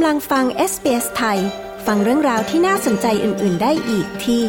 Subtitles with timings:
[0.00, 1.38] กำลังฟัง SBS ไทย
[1.86, 4.42] ฟังเรื่องราวที่น่าสนใจอื่น ๆ ได้อีกที่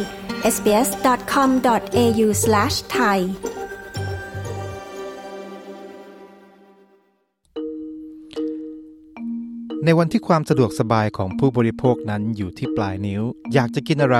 [0.54, 3.18] sbs.com.au/thai
[9.84, 13.22] ในวันที่ความสะดวกสบายของผู้บริโภคนั้นอยู่ที่ปลายนิ้ว
[13.54, 14.18] อยากจะกินอะไร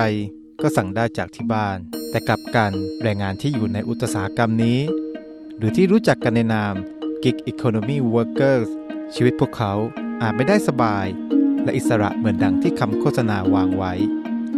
[0.63, 1.79] ก็สั่งได้จากที่บ้าน
[2.11, 2.73] แต่กลับกัน
[3.03, 4.81] แรงงานที่อยู่ในอุตสาหกรรมนี้
[5.57, 6.75] หรือที่รู้จักกันในนาม
[7.23, 8.69] Gig Economy Workers
[9.15, 9.75] ชีวิตพวกเขา
[10.23, 11.07] อาจไม่ได้สบาย
[11.65, 13.93] และอิสระเหมือนดังที่คำโฆษณาวางไว้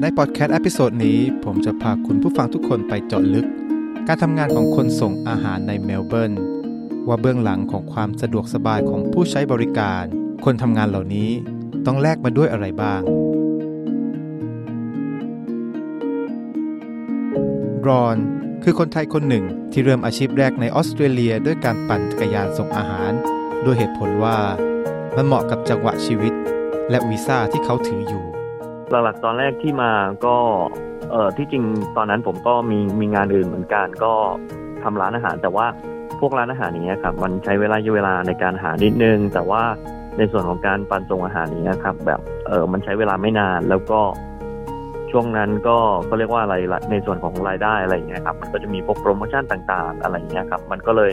[0.01, 3.47] ในพอดแคสต์ episode นี้ ผมจะพาคุณผู้ฟังทุกคนไปเจาะลึก
[4.07, 6.33] การทำงานของคนส่งอาหารในเมลเบิร์น
[7.09, 10.05] ว่าเบื้องหลังของความสะดวกสบายของผู้ใช้บริการ
[10.45, 11.31] คนทำงานเหล่านี้
[11.87, 13.03] ต้องแลกมาด้วยอะไรบ้าง
[17.87, 18.17] รอน
[18.63, 23.13] คือคนไทยคนหนึ่งที่เริ่มอาชีพแรกในออสเตรเลียด้วยการปั่นจักรยานส่งอาหาร
[23.65, 24.39] ด้วยเหตุผลว่า
[25.17, 26.33] มันเหมาะกับจังหวะชีวิต
[26.91, 28.25] และวีซ่าที่เขาถืออยู่
[28.91, 29.93] หลักๆตอนแรกที่มา
[30.27, 30.37] ก็
[31.11, 31.65] เออที่จริง
[31.97, 34.13] ตอนนั้นผมก็มีมีงานอื่นเหมือนกันก็
[34.83, 35.67] ทำร้านอาหาร แต่ว่า
[36.21, 39.63] พวกร้านอาหารอย่างเงี้ครับมันใช้เวลาเวลาในการหานิดนึง แต่ว่า
[40.19, 44.01] ในส่วนของการปันส่งอาหารนี้ครับ แบบเออมันใช้เวลาไม่นานแล้วก็
[45.11, 46.57] ช่วงนั้นก็ก็เรียกว่าอะไร
[46.91, 51.13] ในส่วนของรายได้อะไรอย่างเงี้ยครับมันก็จะมีพวกโปรโมชั่นต่างๆ อะไรอย่างเงี้ยครับ มันก็เลย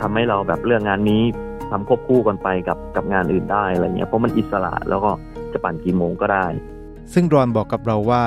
[0.00, 1.22] ทำให้เราแบบเรื่องงานนี้
[1.70, 5.10] ทำควบคู่กันไปกับกับงานอื่นได้อะไรเงี้ยเพราะมันอิสระแล้วก็
[5.52, 6.46] จะปั่นกี่โมงก็ได้
[7.12, 8.24] ซึ่งรอนบอกกับเราว่า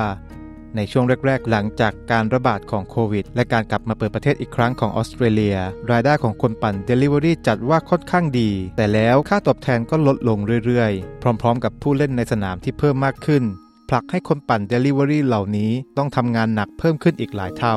[0.78, 5.58] ในช่วงแรก ๆ หลังจากการระบาดของโควิด และการกลับมาเปิดประเทศอีกครั้งของออสเตรเลีย
[5.92, 13.44] รายได้ของคนปั่น Delivery จัดว่าค่อนข้างดี แต่แล้วค่าตอบแทนก็ลดลงเรื่อยๆ พร้อม ๆ กับผู้เล่นในสนามที่เพิ่มมากขึ้น
[13.90, 17.76] ผลักให้คนปั่น Delivery เหล่านี้ต้องทำงานหนักเพิ่มขึ้นอีกหลายเท่า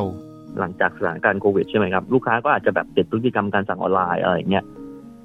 [0.58, 4.64] หลังจากสถานการณ์โควิดใช่ไหมครับ ลูกค้าก็อาจจะแบบเปลี่ยนพฤติกรรมการสั่งออนไลน์อะไรเงี้ย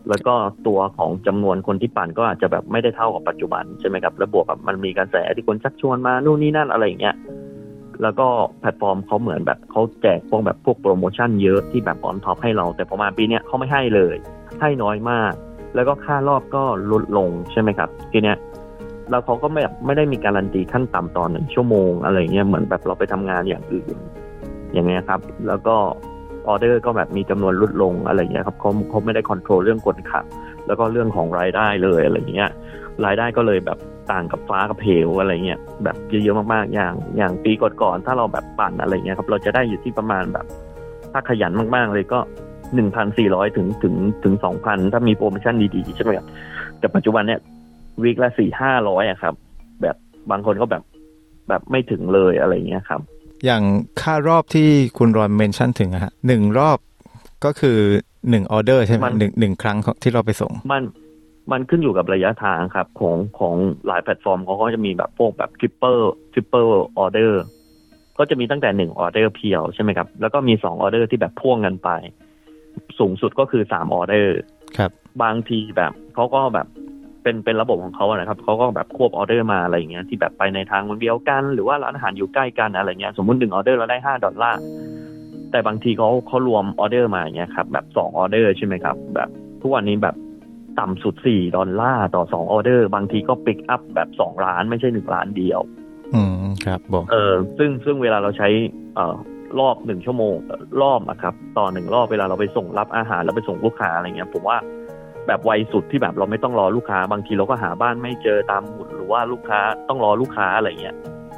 [0.09, 0.35] แล้วก็
[0.67, 7.15] ตัวของจำนวนคนที่ปั่นก็อาจจะแบบไม่ได้เท่ากับปัจจุบันใช่ไหมครับแล้วบวกกับมันมีกระแสที่คนชักชวนมานู่นนี่นั่นอะไรอย่างเงี้ย
[8.01, 8.27] แล้วก็
[8.59, 14.15] แพลตฟอร์มเขาเหมือนแบบเขาแจกพวกแบบพวกโปรโมชั่นเยอะที่แบบ on top ให้เรา แต่พอมาปีเนี้ยเขาไม่ให้เลย
[14.59, 15.33] ให้น้อยมาก
[15.75, 18.37] แล้วก็ค่ารอบก็ลดลงใช่ไหมครับทีเนี้ย
[19.09, 23.95] แล้วเขาก็ไม่ไม่ได้มีการันตีขั้นต่ำตอนหนึ่งชั่วโมงอะไรเงี้ยเหมือนแบบเราไปทำงานอย่างอื่น
[24.73, 25.75] อย่างเงี้ยครับ แล้วก็
[26.47, 30.25] ออเดอร์ก็แบบมีจำนวนลดลงอะไรเงี้ยครับเขาเขาไม่ได้ control เรื่องกฎขับ
[30.67, 32.49] แล้วก็เรื่องของรายได้เลยอะไรเงี้ย
[33.05, 33.77] รายได้ก็เลยแบบ
[34.11, 40.45] ต่างกับฟ้ากับเหวอะไรเงี้ยแบบเยอะๆมากๆอย่างอย่างปีก่อนๆถ้าเราแบบปั่นอะไรเงี้ยครับเราจะได้อยู่ที่ประมาณแบบ
[41.11, 42.19] ถ้าขยันมากๆเลยก็
[42.75, 46.27] หนึ่งพันสี่ร้อยถึงถึงถึงสองพันถ้ามีโปรโมชั่นดีๆใช่ไหมครับ
[46.79, 47.39] แต่ปัจจุบันเนี้ย
[48.03, 49.33] week ละสี่ห้าร้อยอะครับ
[49.81, 49.95] แบบ
[50.31, 50.83] บางคนก็แบบ
[51.49, 53.01] แบบไม่ถึงเลยอะไรเงี้ยครับ
[53.45, 53.63] อย่าง
[54.01, 54.67] ค่ารอบที่
[54.97, 56.77] คุณรอน mention ถึงอะฮะหนึ่งรอบ
[57.45, 57.77] ก็คือ
[58.29, 60.83] หนึ่งออเดอร์ใช่ไหมหนึ่งหนึ่งครั้งที่เราไปส่ง มัน
[61.51, 63.55] มันขึ้นอยู่กับระยะทางครับ ของของ
[63.87, 65.97] หลายแพลตฟอร์มเขาก็จะมีแบบพวกแบบ triple
[66.33, 67.41] triple order
[68.17, 71.89] ก็จะมีตั้งแต่หนึ่งออเดอร์เพียวใช่ไหมครับ แล้วก็มีสองออเดอร์ที่แบบพ่วงกันไป
[72.99, 74.37] สูงสุดก็คือสามออเดอร์
[74.77, 74.91] ครับ
[75.23, 76.67] บางทีแบบเขาก็แบบ
[77.23, 84.59] เป็นเป็นระบบของเขาอะนะครับเขาก็แบบควบออเดอร์มาอะไรอย่างเงี้ยที่แบบไปในทางมันเดียวกัน หรือว่าร้านอาหารอยู่ใกล้กันอะไรเงี้ยสมมติหนึ่งออเดอร์เราได้ห้าดอลลาร์
[85.51, 89.29] แต่บางทีเขาเขารวมออเดอร์มาอย่างเงี้ยครับแบบสองออเดอร์ใช่ไหมครับ แบบ
[89.61, 90.15] ทุกวันนี้แบบ
[90.79, 95.61] ต่ำสุดสี่ดอลลาร์ต่อสองออเดอร์ บางทีก็ pick up แบบสองร้านไม่ใช่หนึ่งร้านเดียว
[96.15, 96.31] อืม
[96.65, 98.49] ครับบอกเออซึ่งซึ่งเวลาเราใช้
[98.95, 99.15] เอ่อ
[99.59, 100.35] รอบหนึ่งชั่วโมง
[100.81, 104.57] รอบอะครับ ต่อหนึ่งรอบเวลาเราไปส่งรับอาหารแล้วไปส่งลูกค้าอะไรเงี้ยผมว่า
[105.29, 110.95] แบบไวสุดที่แบบเราไม่ต้องรอลูกค้า บางทีเราก็หาบ้านไม่เจอตามหมุดหรือว่าลูกค้าต้องรอลูกค้าอะไรเงี้ย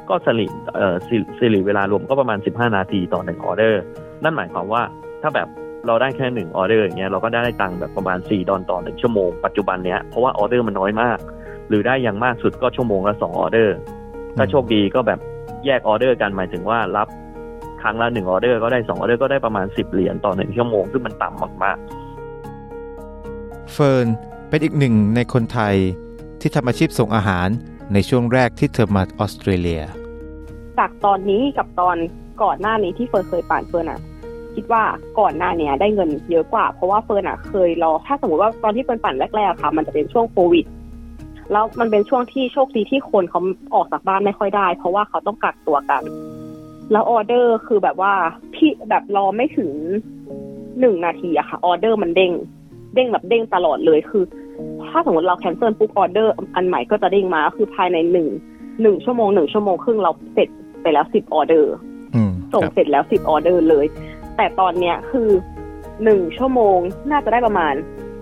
[0.08, 0.96] ก็สลิเอ่อ
[1.38, 3.82] สิริเวลารวมก็ประมาณ 15 นาทีต่อหนึ่งออเดอร์
[4.24, 4.82] นั่นหมายความว่า
[5.22, 5.48] ถ้าแบบ
[5.86, 11.18] เราได้แค่หนึ่งออเดอร์อย่างเงี้ยเราก็ได้ตังค์แบบประมาณ 4 ดอลต่อหนึ่งชั่วโมงปัจจุบันเนี้ยเพราะว่าออเดอร์มันน้อยมาก
[11.68, 13.76] หรือได้อย่างมากสุดก็ชั่วโมงละสองออเดอร์
[14.36, 15.20] ถ้าโชคดีก็แบบ
[15.64, 17.08] แยกออเดอร์กันหมายถึงว่ารับ
[17.82, 22.01] ครั้งละหนึ่งออเดอร์ก็ได้สองออเดอร์ก็ได้ประมาณสิบเหรียญต่อหนึ่งชั่วโมงซึ่งมันต่ำมากๆ
[23.74, 24.06] เฟิร์น
[24.48, 25.74] เป็นอีกหนึ่งในคนไทย
[26.40, 27.48] ที่ทำอาชีพส่งอาหาร
[27.92, 29.82] ในช่วงแรกที่เธอมาออสเตรเลีย
[30.78, 31.96] จากตอนนี้กับตอน
[32.42, 34.00] ก่อนหน้านี้ที่เฟิร์นเคยปั่นเฟิร์นอะ
[34.54, 34.82] คิดว่า
[35.20, 40.64] ก่อนหน้านี้ได้เงินเยอะกว่า เพราะว่าเฟิร์นอะเคยรอถ้าสมมติว่าตอนที่เฟิร์นปั่นแรกๆค่ะ มันจะเป็นช่วงโควิด
[41.52, 43.40] แล้วมันเป็นช่วงที่โชคดีที่คนเขา
[43.74, 46.02] ออกจากบ้านไม่ค่อยได้ เพราะว่าเขาต้องกักตัวกัน
[46.92, 48.12] แล้วออเดอร์คือแบบว่า
[48.54, 49.70] พี่แบบรอไม่ถึง
[50.80, 52.32] หนึ่งนาทีอะค่ะ ออเดอร์มันเด้ง
[52.94, 54.24] เด้งแบบเด้งตลอดเลยคือ
[54.90, 58.28] ถ้าสมมติเรา cancel ปุ๊บออเดอร์อันใหม่ก็จะเด้งมาคือภายในหนึ่ง
[58.82, 60.48] หนึ่งชั่วโมงหนึ่งชั่วโมงครึ่งเราเสร็จ
[60.82, 61.72] ไปแล้วสิบออเดอร์
[62.54, 63.86] ส่งเสร็จแล้วสิบออเดอร์เลย
[64.36, 65.28] แต่ตอนเนี้ยคือ
[66.04, 66.78] หนึ่งชั่วโมง
[67.10, 67.74] น่าจะได้ประมาณ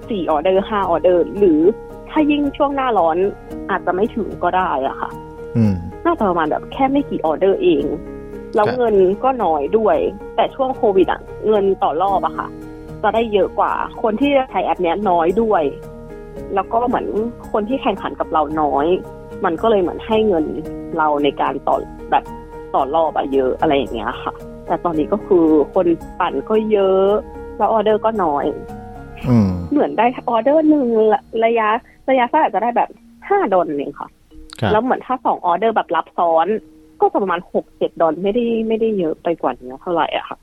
[0.08, 1.60] สี่ออเดอร์ห้าออเดอร์ หรือ
[2.10, 3.16] ถ้ายิ่งช่วงหน้าร้อน
[3.70, 5.10] อาจจะไม่ถึงก็ได้อะค่ะ
[5.56, 5.74] อืม
[6.04, 7.84] น่าจะประมาณแบบแค่ไม่กี่ออเดอร์เอง
[8.54, 9.96] แล้วครับเงินก็น้อยด้วย
[10.36, 12.46] แต่ช่วงโควิดอะเงินต่อรอบอะค่ะ
[13.02, 15.62] จะได้เยอะกว่า คนที่ใช้แอปเนี้ยน้อยด้วย
[16.54, 17.06] แล้วก็เหมือน
[17.52, 18.86] คนที่แข่งขันกับเราน้อย
[19.44, 20.44] มันก็เลยเหมือนให้เงิน
[20.96, 21.76] เราในการต่อ
[22.10, 22.24] แบบ
[22.74, 24.32] ต่อรอบอะเยอะอะไรอย่างเงี้ยค่ะ
[24.66, 25.86] แต่ตอนนี้ก็คือคน
[26.20, 27.10] ปั่นก็เยอะ
[27.58, 28.44] แล้วออเดอร์ก็น้อย
[29.28, 31.68] อืมเหมือนได้ออเดอร์หนึ่งระระยะ
[32.10, 32.88] ระยะสั้นอาจจะได้แบบ
[33.28, 34.08] ห้าดอลเองค่ะ
[34.60, 36.46] ครับแล้วเหมือนถ้าสองออเดอร์แบบรับซ้อน
[37.00, 40.38] ก็จะประมาณหกเจ็ดดอลไม่ได้ไม่ได้เยอะไปกว่านี้เท่าไหร่อะค่ะ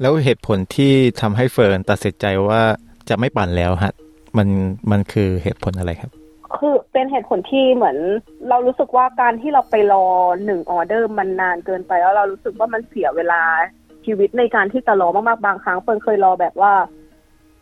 [0.00, 2.62] แล้วเหตุผลที่ทำให้เฟิร์นตัดสินใจว่า
[3.08, 3.92] จะไม่ปั่นแล้วฮะ
[4.36, 4.48] มัน
[4.90, 6.10] มันคือเหตุผลอะไรครับ
[6.58, 7.96] คือเป็นเหตุผลที่เหมือน
[8.48, 10.06] เรารู้สึกว่าการที่เราไปรอ
[10.44, 13.42] หนึ่งออเดอร์มันนานเกินไปแล้วเรารู้สึกว่ามันเสียเวลา
[14.04, 16.72] ชีวิตในการที่จะรอมากๆบางครั้งเฟิร์นเคยรอแบบว่า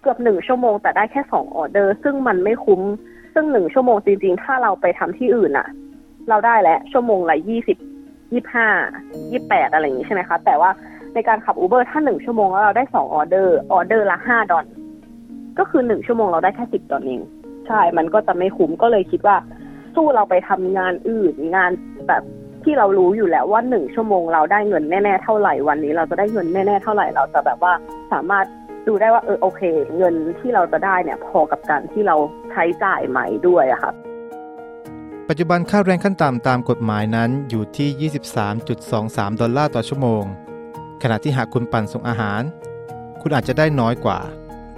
[0.01, 2.81] เกือบหนึ่งชั่วโมงแต่ได้แค่สองออเดอร์ ซึ่งมันไม่คุ้ม
[3.35, 5.69] ซึ่งหนึ่งชั่วโมงจริง ๆ ถ้าเราไปทำที่อื่นอะ
[6.29, 7.77] เราได้แหละชั่วโมงละยี่สิบ
[8.33, 8.69] ยี่ห้า
[9.31, 10.71] ยี่แปดอะไรอย่างนี้ใช่ไหมคะ แต่ว่า
[11.15, 14.67] ในการขับ Uber ถ้าหนึ่งชั่วโมงแล้วเราได้สองออเดอร์ออเดอร์ละห้าดอล
[15.59, 17.21] ก็คือหนึ่งชั่วโมงเราได้แค่สิบดอลเอง
[17.67, 19.37] ใช่ มันก็จะไม่คุ้มก็เลยคิดว่า
[19.95, 21.71] สู้เราไปทำงานอื่นงาน
[22.09, 22.23] แบบ
[22.65, 27.73] ที่เรารู้อยู่แล้วว่าหนึ่งชั่วโมงเราได้เงินแน่ๆเท่าไหร่วันนี้ เราจะได้เงินแน่ๆเท่าไหร่เราจะแบบว่า
[28.13, 28.47] สามารถ
[28.87, 29.63] ดูได้ว่าเออโอเค
[29.97, 32.17] เงินที่เราจะได้เนี่ยพอกับการที่เรา
[32.51, 33.93] ใช้จ่ายไหมด้วยอะค่ะ
[35.29, 38.11] ปัจจุบันค่าแรงขั้นต่ำตามกฎหมายนั้นอยู่ที่
[38.71, 40.25] 23.23 ดอลลาร์ต่อชั่วโมง
[41.07, 42.43] ขณะที่หากคุณปั่นส่งอาหาร
[43.21, 44.21] คุณอาจจะได้น้อยกว่า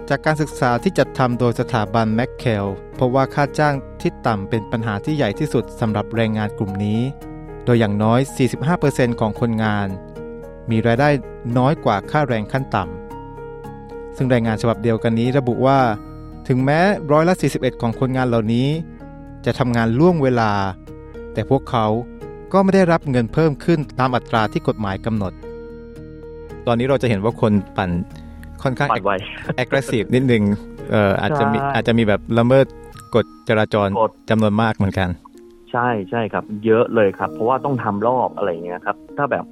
[0.09, 2.67] จากการศึกษาที่จัดทำโดยสถาบันแมคเคล
[2.99, 7.01] พบว่าค่าจ้างที่ต่ำเป็นปัญหาที่ใหญ่ที่สุดสำหรับแรงงานกลุ่มนี้
[7.65, 8.21] โดยอย่างน้อย
[8.71, 9.89] 45%ของคนงาน
[10.71, 11.09] มีรายได้
[11.59, 15.79] น้อยกว่าค่าแรงขั้นต่ำซึ่งรายงานฉบับเดียวกันนี้ระบุว่า
[16.49, 16.81] ถึงแม้
[17.13, 18.69] ร้อยละ 41 ของคนงานเหล่านี้
[19.45, 20.53] จะทำงานล่วงเวลา
[21.33, 21.87] แต่พวกเขา
[22.53, 25.35] ก็ไม่ได้รับเงินเพิ่มขึ้นตามอัตราที่กฎหมายกำหนด
[26.67, 27.91] ตอนนี้เราจะเห็นว่าคนปั่น
[28.63, 29.13] ค่อนข้างปัดไว
[29.63, 30.43] aggressive นิดนึง
[30.91, 32.67] เอ่ออาจจะมีใช่อาจจะมีแบบละเมิด
[33.15, 35.09] กฎจราจรกฎ จำนวนมากเหมือนกัน
[35.73, 39.45] ใช่ใช่ครับ เยอะเลยครับ เพราะว่าต้องทำรอบอะไรอย่างเงี้ยครับ ถ้าแบบ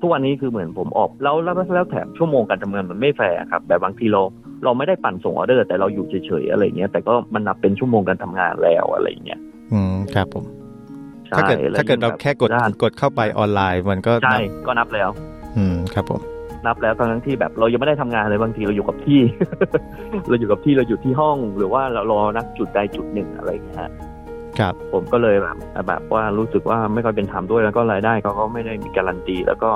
[0.00, 4.22] ทุกวันนี้คือเหมือนผมออกแล้วแล้วแล้วแถมชั่วโมงการทำงานมันไม่แฟร์ครับ แบบบางทีเรา
[4.64, 9.40] เราไม่ได้ปั่นส่งออเดอร์ แต่เราอยู่เฉยๆอะไรเงี้ยแต่ก็มันนับเป็นชั่วโมงการทำงานแล้วอะไรเงี้ย
[9.72, 10.44] อืมครับผม
[11.28, 15.08] ใช่ถ้าเกิดแล้วถ้าเกิดเรายิ่งบบแค่กดด้านกดเข้าไปออนไลน์มันก็ใช่นับก็นับแล้ว
[15.56, 16.35] อืมครับผม
[16.66, 19.20] นับแล้วทั้งที่แบบเรายังไม่ได้ทำงานเลยบางทีเราอยู่กับที่
[20.28, 23.92] เราอยู่กับที่เราอยู่ที่ห้อง หรือว่าเรารอนักจุดใดจุดหนึ่งอะไรอย่างเงี้ยฮะ
[24.58, 25.56] ครับ ผมก็เลยแบบ
[25.88, 29.70] แบบว่ารู้สึกว่าไม่ค่อยเป็นธรรมด้วยแล้วก็รายได้เขาก็ไม่ได้มีการันตี แล้วก็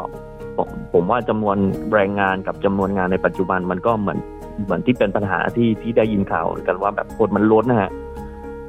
[0.57, 1.57] ผมผมว่าจำนวน
[1.95, 4.19] แรงงานกับจำนวนงานในปัจจุบันมันก็เหมือน
[4.65, 7.91] เหมือนที่เป็นปัญหาที่ที่ได้ยินข่าวกันว่าแบบคนมันล้นนะฮะ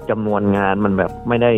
[0.09, 1.51] จำนวนงานมันแบบไม่ได้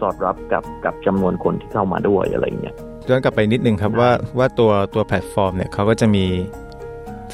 [0.00, 2.76] สอดรับกับกับจำนวนคนที่เข้ามาด้วยอะไรอย่างเงี้ย
[3.08, 6.24] ย้อนกลับไปนิดนึงครับได้ว่าว่าตัวตัวแพลตฟอร์มเนี่ยเขาก็จะมี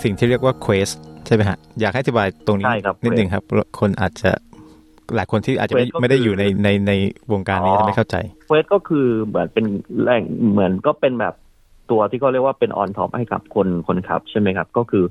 [0.03, 0.95] สิ่งที่เรียกว่า Quest
[1.27, 3.43] ใช่ไหมฮะ อยากให้อธิบายตรงนี้ใช่ครับนิดนึงครับ
[3.81, 4.31] คนอาจจะ
[5.17, 6.93] หลายคนที่อาจจะไม่ Quest ก็ไม่ได้คืออยู่ในในใน
[7.33, 8.17] วงการนี้อ๋อจะไม่เข้าใจ
[8.47, 9.67] quest ก็คือเหมือนเป็น
[10.03, 10.23] แรง
[10.53, 11.35] เหมือนก็เป็นแบบ
[11.91, 15.05] ตัวที่เขาเรียกว่าเป็น on top ให้กับคนคนขับ ใช่ไหมครับ ก็คือ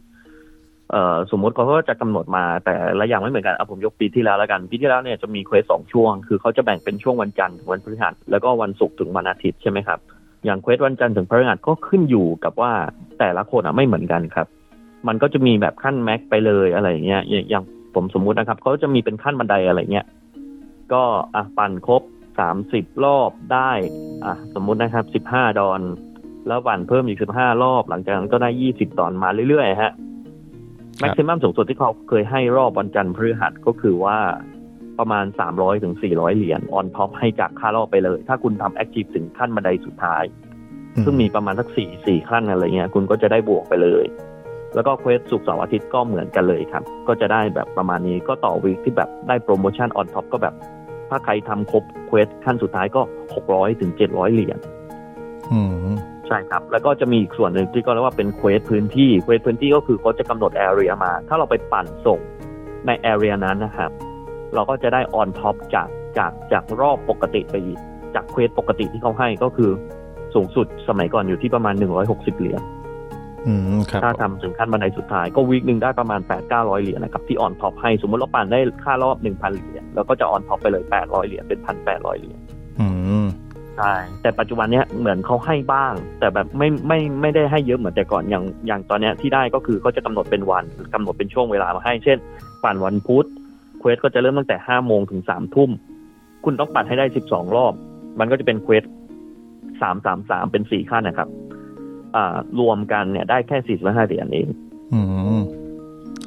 [0.91, 9.99] เอ่อสมมติเขาก็จะกำหนดมาแต่ละอย่างไม่เหมือนกันเอาผมยกปีที่แล้วแล้วกันปีที่แล้วเนี่ยจะมี quest สองช่วง คือเขาจะแบ่งเป็นช่วงวันจันทร์ถึงวันพฤหัสแล้วก็วันศุกร์ถึงวันอาทิตย์ใช่ไหมครับ
[10.45, 12.73] อย่าง quest วันจันทร์ถึงพฤหัสก็ขึ้นอยู่กับว่า
[13.19, 14.47] แต่ละคนอะไม่เหมือนกันครับ
[15.07, 17.63] มันก็จะมีแบบขั้น max ไปเลยอะไรอย่างเงี้ยอย่างอย่าง
[17.95, 20.05] ผมสมมุตินะครับเขาจะมีเป็นขั้นบันไดอะไรเงี้ย
[20.93, 21.03] ก็
[21.35, 22.01] อะปั่นครบ
[22.39, 23.71] สามสิบรอบได้
[24.25, 25.81] อะสมมุตินะครับสิบห้าดอล
[26.47, 29.91] แล้วปั่นเพิ่มอีกสิบห้ารอบ หลังจากนั้นก็ได้ยี่สิบดอลมาเรื่อยๆฮะ
[30.99, 34.17] maximum สูงสุดที่เขาเคยให้รอบวันจันทร์พฤหัสก็คือว่า
[34.99, 40.23] ประมาณสามร้อยถึงสี่ร้อยเหรียญ on top ให้จากค่ารอบไปเลย ถ้าคุณทำ active ถึงขั้นบันไดสุดท้าย
[40.95, 44.05] อืมซึ่งมีประมาณสักสี่สี่ขั้นอะไรเงี้ยคุณก็จะได้บวกไปเลย
[44.75, 50.53] แล้วก็ quest ศุกร์เสาร์อาทิตย์ก็เหมือนกันเลยครับ ก็จะได้แบบประมาณนี้ก็ต่อ week ที่แบบได้โปรโมชั่น on top ก็แบบ
[51.09, 53.01] ถ้าใครทำครบ quest ขั้นสุดท้ายก็
[53.35, 54.57] หกร้อยถึงเจ็ดร้อยเหรียญ
[55.51, 55.95] อืม
[56.27, 62.19] ใช่ครับ แล้วก็จะมีอีกส่วนหนึ่งที่ก็เรียกว่าเป็น quest พื้นที่ quest พื้นที่ก็คือเขาจะกำหนด area มา ถ้าเราไปปั่นส่ง
[62.87, 63.91] ใน area นั้นนะครับ
[64.53, 65.87] เราก็จะได้ on top จาก
[66.17, 67.79] จากจากรอบปกติไปอีก
[68.15, 69.71] จาก quest ปกติที่เขาให้ก็คือ
[70.33, 71.75] สูงสุดสมัยก่อนอยู่ที่ประมาณ
[72.07, 72.61] 160เหรียญ
[73.47, 82.39] อืมครับถ้าทำถึงขั้นบันไดสุดท้ายก็ week หนึ่งได้ประมาณ8 9 0 0เหรียญนะครับที่ on top ให้สมมติเราปั่นได้ค่ารอบ1,000เหรียญแล้วก็จะ on top ไปเลย800เหรียญเป็น1,800เหรียญ
[82.79, 82.87] อื
[83.23, 83.25] ม
[83.77, 90.63] ใช่แต่ปัจจุบันเนี้ยเหมือนเขาให้บ้าง แต่แบบไม่ไม่ไม่ได้ให้เยอะเหมือนแต่ก่อนอย่างอย่างตอนเนี้ยที่ได้ก็คือเขาจะกำหนดเป็นวัน
[90.93, 92.17] กำหนดเป็นช่วงเวลามาให้ เช่น
[92.63, 95.69] ปั่นวันพุธ quest ก็จะเริ่มตั้งแต่ห้าโมงถึงสามทุ่ม
[96.45, 97.73] คุณต้องปั่นให้ได้สิบสองรอบ
[98.19, 98.83] มันก็จะเป็น quest
[99.81, 101.27] สามสามสามเป็นสี่ขั้นนะครับ
[102.15, 104.47] อ่า รวมกันเนี่ยได้แค่สี่สิบห้าเหรียญเอง
[104.93, 104.99] อื
[105.39, 105.41] ม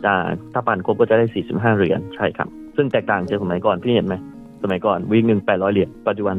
[0.07, 0.17] อ่า
[0.53, 4.15] ถ้าปั่นครบก็จะได้สี่สิบห้าเหรียญใช่ครับ ซึ่งแตกต่างจากสมัยก่อนพี่เห็นไหม
[4.63, 6.37] สมัยก่อน week หนึ่งแปดร้อยเหรียญปัจจุบัน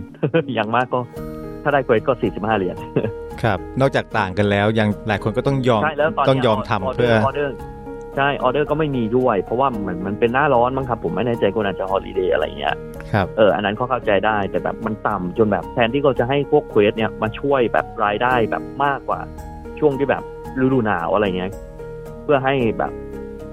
[0.55, 0.99] อย่างมากก็
[1.63, 2.75] ถ้าได้ quest ก็สี่สิบห้าเหรียญ
[3.43, 7.53] ครับ นอกจากต่างกันแล้วยังหลายคนก็ต้องยอมใช่แล้วตอนต้องเนี้ยยอมทำเพื่อออเดอร์
[8.15, 12.75] ใช่ออเดอร์ก็ไม่มีด้วย เพราะว่ามันมันเป็นหน้าร้อนมั้งครับผมไม่แน่ใจคนอาจจะ holiday อะไรเงี้ย
[13.11, 19.19] ครับเอออันนั้นก็เข้าใจได้แต่แบบมันต่ำจนแบบแทนที่เขาจะให้พวก quest เนี่ยมาช่วยแบบรายได้แบบมากกว่า
[19.79, 20.23] ช่วงที่แบบ
[20.61, 21.51] ฤดูหนาวอะไรเงี้ย
[22.23, 22.91] เพื่อให้แบบ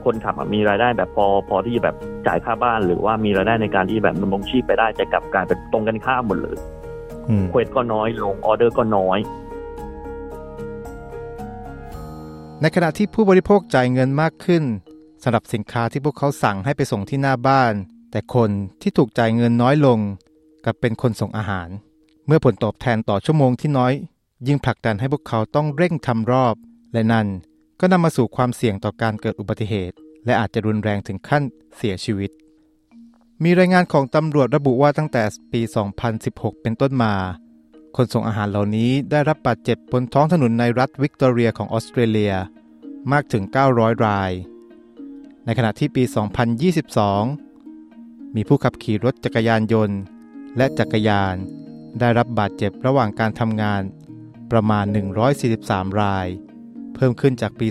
[0.04, 1.96] คนขับอะมีรายได้แบบพอพอที่จะแบบ
[2.26, 6.56] จ่ายค่าบ้านหรือว่ามีรายได้ในการที่แบบดำรงชีพไปได้จะกลับกลายเป็นตรงกันข้ามหมดเลย
[7.28, 9.18] อืม quest ก็น้อยลงออเดอร์ก็น้อย
[12.62, 14.64] ในขณะที่ผู้บริโภคจ่ายเงินมากขึ้น
[15.22, 17.74] สำหรับสินค้าที่พวกเขาสั่งให้ไปส่งที่หน้าบ้าน
[18.10, 18.50] แต่คน
[18.82, 19.98] ที่ถูกจ่ายเงินน้อยลง
[20.64, 21.68] กลับเป็นคนส่งอาหาร
[22.26, 23.92] เมื่อผลตอบแทนต่อชั่วโมงที่น้อย
[24.46, 26.54] ยิ่งผลักดันให้พวกเขาต้องเร่งทำรอบ
[26.92, 27.26] และนั่น
[27.80, 31.42] ก็นำมาสู่ความเสี่ยงต่อการเกิดอุบัติเหตุ และอาจจะรุนแรงถึงขั้น
[31.76, 32.30] เสียชีวิต
[33.44, 35.22] มีรายงานของตำรวจระบุว่าตั้งแต่
[35.52, 35.60] ปี
[36.12, 37.14] 2016 เป็นต้นมา
[37.96, 42.34] คนส่งอาหารเหล่านี้ได้รับบาดเจ็บบนท้องถนนในรัฐวิกตอเรียของออสเตรเลีย
[43.12, 44.30] มากถึง 900 ราย
[45.44, 46.02] ในขณะที่ปี
[47.58, 49.98] 2022 มีผู้ขับขี่รถจักรยานยนต์
[50.56, 51.34] และจักรยาน
[52.00, 53.82] ได้รับบาดเจ็บระหว่างการทำงาน
[54.50, 54.84] ประมาณ
[55.42, 56.26] 143 ราย
[56.94, 57.68] เพิ่มขึ้นจากปี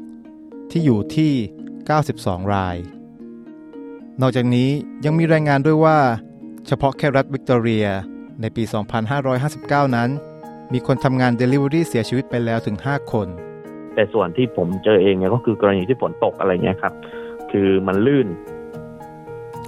[0.00, 1.32] 2016 ที่อยู่ที่
[1.92, 2.76] 92 ราย
[4.20, 4.70] นอกจากนี้
[5.04, 5.98] ยังมีรายงานด้วยว่า
[6.66, 7.86] เฉพาะแค่รัฐวิกตอเรีย
[8.40, 8.62] ในปี
[9.28, 10.10] 2559 นั้น
[10.72, 13.26] มีคนทำงาน Delivery เสียชีวิตไปแล้วถึง 5 คน
[13.94, 16.94] แต่ส่วนที่ผมเจอเองเนี่ยก็คือกรณีที่ฝนตกอะไรเงี้ยครับ
[17.50, 18.28] คือมันลื่น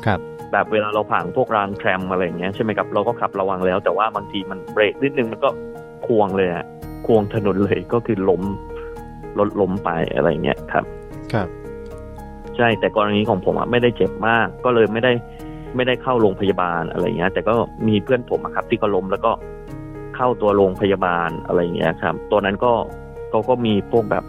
[0.07, 0.21] ครับ
[0.53, 5.51] แบบเวลาเราผ่านพวกรางแทรมอะไรอย่างเงี้ยใช่ไหมครับเราก็ขับระวังแล้ว แต่ว่าบางทีมันเบรกนิดนึงมันก็
[6.07, 6.65] ควงเลยอะ
[7.07, 8.43] ควงถนนเลยก็คือล้ม
[9.39, 10.85] รถล้มไปอะไรเงี้ยครับ
[11.33, 11.49] ครับ
[12.57, 15.13] ใช่แต่กรณีของผมอะไม่ได้เจ็บมาก ก็เลยไม่ได้
[15.77, 17.55] ไม่ได้เข้าโรงพยาบาลอะไรเงี้ย แต่ก็
[17.89, 19.33] มีเพื่อนผมครับ ที่ก็ล้มแล้วก็
[20.17, 22.73] เข้าตัวโรงพยาบาลอะไรเงี้ยครับ ตัวนั้นก็
[23.31, 24.25] เขาก็มีพวกแบบ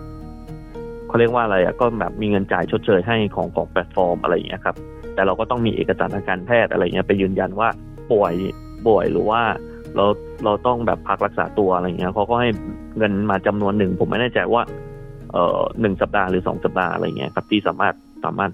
[1.08, 4.76] เขาเรียกว่าอะไรอะก็แบบมีเงินจ่ายชดเชยให้ของของแพลตฟอร์มอะไรเงี้ยครับ
[5.14, 7.70] แต่เราก็ต้องมีเอกสารทางการแพทย์อะไรเงี้ยไปยืนยันว่า
[8.12, 8.34] ป่วย
[8.88, 9.42] ป่วยหรือว่า
[9.96, 10.06] เรา
[10.44, 12.50] เราต้องแบบพักรักษาตัวอะไรเงี้ยเขาก็ให้
[12.98, 14.64] เงินมาจำนวนหนึ่ง ผมไม่แน่ใจว่า
[15.32, 18.52] เอ่อหนึ่งสัปดาห์หรือสองสัปดาห์อะไรเงี้ยครับที่สามารถสามารถ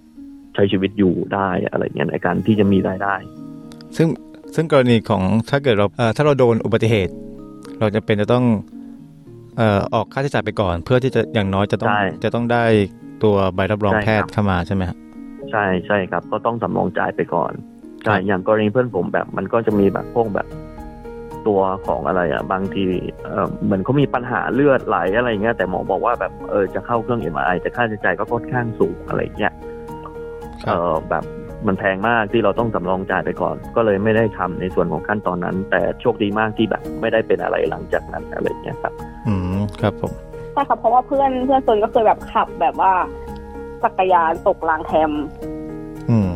[0.59, 3.15] ช้ชีวิตอยู่ได้อะไรเงี้ยในการที่จะมีรายได้
[3.97, 4.07] ซึ่ง
[4.55, 7.13] ซึ่งกรณีของถ้าเกิดเราเอ่อถ้าเราโดนอุบัติเหตุ
[7.79, 8.45] เราจะเป็นจะต้อง
[9.57, 12.65] เอ่อออกค่าใช้จ่ายไปก่อน เพื่อที่จะอย่างน้อยจะต้องใช่จะต้องได้
[13.23, 14.97] ตัวใบรับรองใช่แพทครัย์บเข้ามาใช่ไหมครับ
[15.51, 17.53] ใช่ใช่ครับ ก็ต้องสำรองจ่ายไปก่อน
[18.05, 20.47] ครัใช่บอย่างกรณีเพื่อนผมแบบมันก็จะมีแบบพวกแบบ
[21.47, 22.85] ตัวของอะไรอะบางที
[23.25, 29.68] เออเหมือนเขามีปัญหาเลือดไหลอะไรเงี้ยแต่หมอบอกว่าแบบเออจะเข้าเครื่อง MRI แต่ค่าใช้จ่ายก็ค่อนข้างสูงอะไรเงี้ยคเอรับอ
[31.09, 31.23] แบบ
[31.67, 38.93] มันแพงมากที่เราต้องสำรองจ่ายไปก่อน ก็เลยไม่ได้ทำในส่วนของขั้นตอนนั้น แต่โชคดีมากที่แบบไม่ได้เป็นอะไรหลังจากนั้นอะไรเงี้ยครับ
[39.27, 40.11] อืมครับผม
[40.53, 42.91] ใช่ค่ะเพราะว่าเพื่อนเพื่อนโซนก็เคยแบบขับแบบว่า
[43.83, 45.11] จักรยานตกรางแทม
[46.09, 46.31] อืม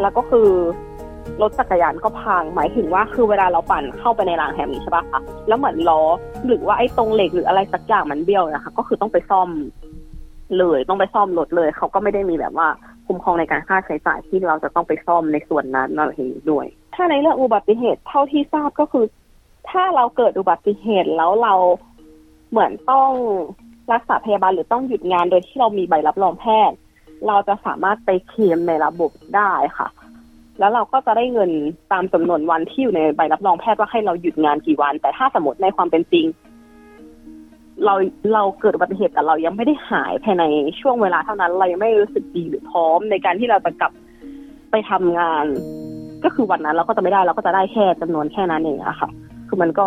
[0.00, 0.48] แล้วก็คือ
[1.42, 6.02] รถจักรยานก็พังหมายถึงว่าคือเวลาเราปั่นเข้าไปในรางแฮมนี้ใช่ปะคะแล้วเหมือนล้อ
[6.46, 9.48] หรือว่าไอ้ตรงเหล็กหรืออะไรสักอย่างมันเบี้ยวนะคะ ก็คือต้องไปซ่อม
[10.58, 12.68] เลยต้องไปซ่อมรถเลย เขาก็ไม่ได้มีแบบว่า
[13.08, 19.04] คุ้มครองในการค่าใช้จ่ายที่เราจะต้องไปซ่อมในส่วนนั้นอะไรอย่างนี้ด้วย ถ้าในเรื่องอุบัติเหตุเท่าที่ทราบก็คือ
[19.70, 21.54] ถ้าเราเกิดอุบัติเหตุแล้วเรา
[22.50, 23.10] เหมือนต้อง
[23.92, 26.76] รักษาพยาบาลหรือต้องหยุดงานโดยที่เรามีใบรับรองแพทย์
[27.26, 29.88] เราจะสามารถไปเคลมในระบบได้ค่ะ
[30.58, 31.50] แล้วเราก็จะได้เงิน
[31.92, 36.26] ตามจำนวนวันที่อยู่ในใบรับรองแพทย์ว่าให้เราหยุดงานกี่วัน แต่ถ้าสมมติในความเป็นจริง
[37.84, 37.94] เรา
[38.34, 40.44] เราเกิดอุบัติเหตุแต่เรายังไม่ได้หายภายใน
[40.80, 43.92] ช่วงเวลาเท่านั้น เรายังไม่รู้สึกดีหรือพร้อมในการที่เราจะกลับ
[44.70, 45.46] ไปทำงาน
[46.24, 49.10] ก็คือวันนั้นเราก็จะไม่ได้เราก็จะได้แค่จำนวนแค่นั้นเองอะค่ะ
[49.48, 49.86] คือมันก็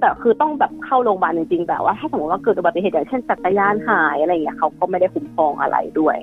[0.00, 6.16] แต่คือต้องแบบเข้าโรงพยาบาลจริงๆแบบว่าถ้าสมมติว่าเกิดอุบัติเหตุอย่างเช่นจักรยานหายอะไรอย่างเงี้ยเขาก็ไม่ได้คุ้มครองอะไรด้วย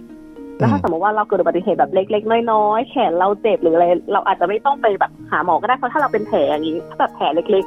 [0.57, 7.65] แล้วถ้าสมมติว่าเราเกิดอุบัติเหตุแบบเล็กๆน้อยๆแขนเราเจ็บหรืออะไรเราอาจจะไม่ต้องไปแบบหาหมอก็ได้เพราะถ้าเราเป็นแผลอย่างนี้ถ้าแบบแผลเล็ก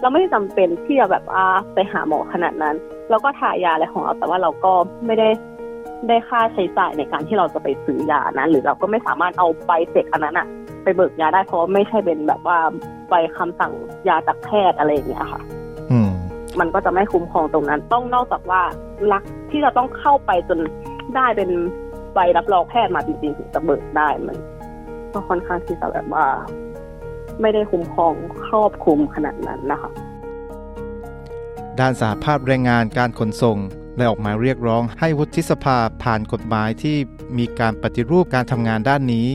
[0.00, 2.76] เราไม่ได้จำเป็นที่จะแบบอาไปหาหมอขนาดนั้น
[3.10, 4.72] เราก็ทายาอะไรของเราแต่ว่าเราก็
[5.06, 5.28] ไม่ได้
[6.08, 10.46] ได้ค่าใช้จ่ายในการที่เราจะไปซื้อยานั้น หรือเราก็ไม่สามารถเอาใบเสร็จอันนั้นอะ
[10.82, 12.58] ไปเบิกยาได้เพราะว่าไม่ใช่เป็นแบบว่า
[13.10, 13.72] ใบคำสั่ง
[14.08, 15.42] ยาจากแพทย์อะไรอย่างเงี้ยค่ะ
[15.90, 16.10] อืม
[16.60, 18.62] มันก็จะไม่คุ้มครองตรงนั้น ต้องนอกจากว่า
[19.12, 20.58] รักที่เราต้องเข้าไปจน
[21.16, 21.50] ได้เป็น
[22.14, 24.36] ใบรับรองแพทย์มาจริงๆถึงจะเบิกได้มัน
[25.12, 26.24] ก็ค่อนข้างที่จะแบบว่า
[27.40, 28.14] ไม่ได้คุ้มครอง
[28.46, 29.90] ครอบคลุมขนาดนั้นนะคะ
[31.80, 33.58] ด้านสาภาพแรงงานการขนส่ง
[33.96, 36.96] ได้ออกมาเรียกร้องให้วุฒิสภาผ่านกฎหมายที่
[37.38, 39.28] มีการปฏิรูปการทำงานด้านนี้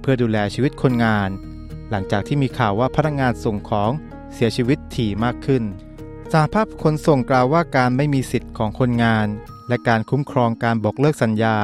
[0.00, 1.28] เพื่อดูแลชีวิตคนงาน
[1.90, 3.90] หลังจากที่มีข่าวว่าพนักงานส่งของ
[4.34, 5.62] เสียชีวิตถี่มากขึ้น
[6.32, 9.26] สาภาพขนส่งกล่าวว่าการไม่มีสิทธิ์ของคนงาน
[9.68, 11.56] และการคุ้มครองการบอกเลิกสัญญา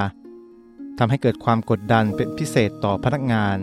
[0.99, 3.57] ทำให้เกิดความกดดันเป็นพิเศษต่อพนักงาน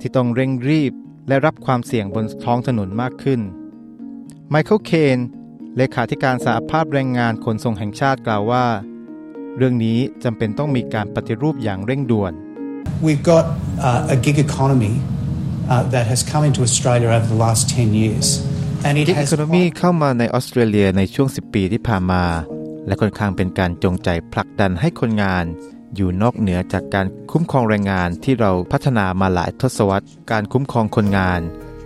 [0.00, 0.92] ที่ต้องเร่งรีบ
[1.28, 3.40] และรับความเสี่ยงบนท้องถนนมากขึ้น
[4.50, 5.18] ไมเคิลเคน
[5.76, 8.66] เลขาธิการสหภาพแรงงานขนส่งแห่งชาติกล่าวว่า
[9.56, 12.32] เรื่องนี้จำเป็นต้องมีการปฏิรูปอย่างเร่งด่วน
[13.06, 13.44] We've got
[13.88, 14.94] uh, a gig economy
[15.72, 18.26] uh, that has come into Australia over the last 10 years.
[18.86, 22.24] And it กิก has อีโคโนมีเข้ามาในออสเตรเลียในช่วง 10 ปีที่ผ่านมา
[22.86, 25.44] และค่อนข้างเป็นการจงใจผลักดันให้คนงาน
[25.96, 31.40] อยู่นอกเหนือจากการคุ้มครองแรงงานที่เราพัฒนามาหลายทศวรรษ การคุ้มครองคนงาน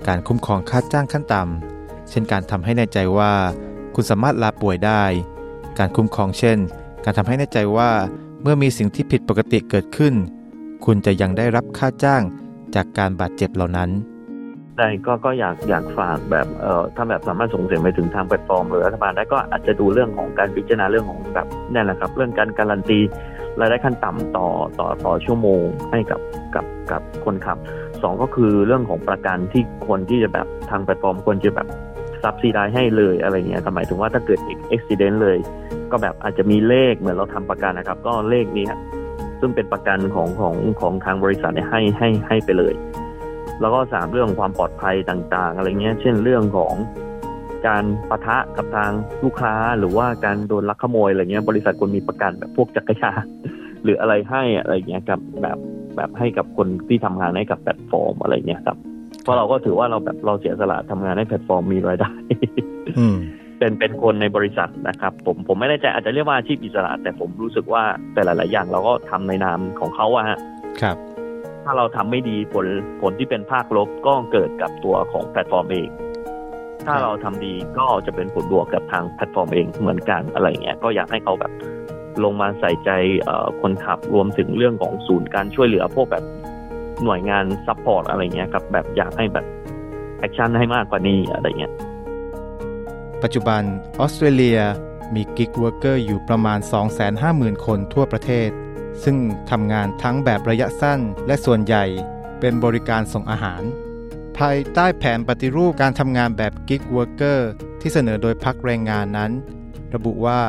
[0.08, 3.32] การคุ้มครองค่าจ้างขั้นต่ำเช่นการทำให้แน่ใจว่า
[3.94, 5.02] คุณสามารถลาป่วยได้
[5.78, 6.58] การคุ้มครองเช่น
[7.04, 7.90] การทำให้แน่ใจว่า
[8.42, 10.14] เมื่อมีสิ่งที่ผิดปกติเกิดขึ้น
[10.84, 12.22] คุณจะยังได้รับค่าจ้าง
[12.74, 13.90] จากการบาดเจ็บเหล่านั้น
[14.78, 23.00] ได้ก็ก็อยากอยากฝากแบบเอ่อถ้าแบบสามารถส่งเสียงไปถึงทางแพลตฟอร์มหรือรัฐบาลได้ก็อาจจะดูเรื่องของการพิจารณาเรื่องของแบบนั่นแหละครับ เรื่องการการันตี
[23.60, 24.46] รายได้ขั้นต่ำต่อ
[24.78, 26.20] ต่อต่อชั่วโมงให้กับ
[26.54, 27.58] กับกับคนขับ
[28.02, 31.68] สองก็คือเรื่องของประกันที่คนที่จะแบบทางแพลตฟอร์มควรจะแบบ
[32.22, 35.38] subsidize ให้เลยอะไรเงี้ยหมายถึงว่าถ้าเกิดอุบัติเหตุเลย
[35.90, 38.74] ก็แบบอาจจะมีเลขเหมือนเราทำประกันนะครับ ก็เลขนี้ครับ
[39.40, 42.74] ซึ่งเป็นประกันของของของทางบริษัทเนี่ยให้ให้ให้ไปเลย
[43.60, 46.74] แล้วก็สามเรื่องความปลอดภัยต่างๆ อะไรเงี้ย เช่นเรื่องของ
[47.66, 48.90] การปะทะกับทาง
[49.24, 53.24] ลูกค้าหรือว่าการโดนลักขโมยอะไรเงี้ยบริษัทควรมีประกันแบบพวกจักรยาน
[53.84, 55.58] หรืออะไรให้อะไรเงี้ยกับแบบ
[55.96, 58.76] แบบให้กับคนที่ทำงานให้กับแพลตฟอร์มอะไรเงี้ยครับ
[59.22, 62.12] เพราะเราก็ถือว่าเราแบบเราเสียสละทำงานให้แพลตฟอร์มมีรายได้
[62.98, 63.16] อืม
[63.58, 70.38] เป็นเป็นคนในบริษัทนะครับ ผมผมไม่แน่ใจอาจจะเรียกว่าอาชีพอิสระ แต่ผมรู้สึกว่าแต่หลาย ๆ อย่างเราก็ทำในนามของเขาอะฮะ
[70.82, 70.96] ครับ
[71.64, 72.66] ถ้าเราทำไม่ดีผล
[73.00, 75.88] ผลที่เป็นภาคลบก็เกิดกับตัวของแพลตฟอร์มเอง
[76.86, 81.52] ถ้าเราทำดีก็จะเป็นผลบวกกับทางแพลตฟอร์มเองเหมือนกันอะไรเงี้ยก็อยากให้เขาแบบ
[82.24, 82.90] ลงมาใส่ใจ
[83.22, 86.24] เอ่อคนขับรวมถึงเรื่องของศูนย์การช่วยเหลือพวกแบบ
[87.04, 89.46] หน่วยงาน support อะไรเงี้ยครับแบบอยากให้แบบ
[90.18, 91.72] action ให้มากกว่านี้อะไรเงี้ย
[93.22, 93.62] ปัจจุบัน
[94.00, 94.60] ออสเตรเลีย
[95.14, 96.58] มี gig worker อยู่ประมาณ
[97.12, 98.50] 250,000 คนทั่วประเทศ
[99.04, 99.16] ซึ่ง
[99.50, 101.84] ทำงานทั้งแบบระยะสั้นและส่วนใหญ่
[102.40, 103.62] เป็นบริการส่งอาหาร
[104.38, 109.32] ภายใต้แผนปฏิรูปการทำงานแบบ gig worker ที่เสนอโดยพรรคแรงงานนั้น
[109.94, 110.40] ระบุว่า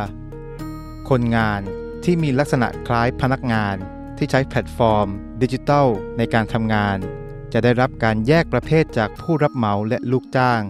[1.09, 1.61] คนงาน
[2.03, 3.75] ที่มีลักษณะคล้ายพนักงาน
[4.17, 5.07] ที่ใช้แพลตฟอร์ม
[5.41, 6.97] ดิจิทัลในการทำงาน
[7.53, 10.61] จะได้รับการแยกประเภทจากผู้รับเหมาและลูกจ้าง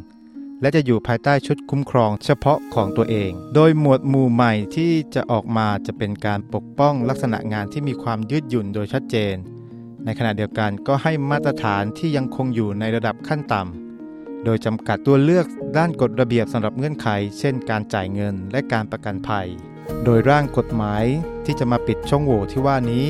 [0.61, 9.35] และจะอยู่ภายใต้ชุดคุ้มครองเฉพาะของตัวเอง โดยหมวดหมู่ใหม่ที่จะออกมาจะเป็นการปกป้องลักษณะงานที่มีความยืดหยุ่นโดยชัดเจน
[10.05, 15.45] ในขณะเดียวกันก็ให้มาตรฐานที่ยังคงอยู่ในระดับขั้นต่ำ โดยจำกัดตัวเลือก
[15.77, 17.07] ด้านกฎระเบียบสำหรับเงื่อนไข
[17.39, 19.47] เช่น การจ่ายเงินและการประกันภัย
[20.03, 21.03] โดยร่างกฎหมาย
[21.45, 23.07] ที่จะมาปิดช่องโหว่ที่ว่านี้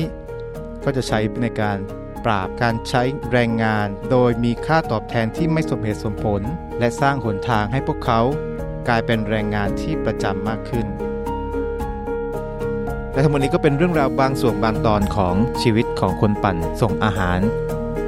[0.84, 1.78] ก็จะใช้ในการ
[2.24, 6.42] ปราบการใช้แรงงาน โดยมีค่าตอบแทนที่ไม่สมเหตุสมผล
[6.78, 8.20] และสร้างหนทางให้พวกเขา
[8.88, 10.86] กลายเป็นแรงงานที่ประจำมากขึ้น
[13.12, 17.38] และทั้งหมดนี้ก็เป็นเรื่องราวบางส่วนบางตอนของชีวิต ของคนปั่นส่งอาหาร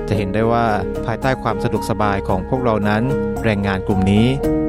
[0.08, 0.66] จะเห็นได้ว่า
[1.06, 3.02] ภายใต้ความสะดวกสบายของพวกเรานั้น
[3.44, 4.26] แรงงานกลุ่มนี้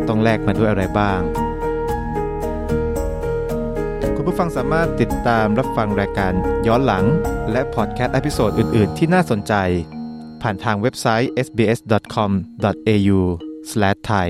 [0.07, 1.19] ต้องแลกมาด้วยอะไรบ้าง
[4.15, 6.33] คุณผู้ฟังสามารถติดตามรับฟังรายการ
[6.67, 7.05] ย้อนหลัง
[7.51, 9.53] และพอดแคสต์ episode อื่น ๆ ที่น่าสนใจ
[10.41, 14.29] ผ่านทางเว็บไซต์ sbs.com.au/thai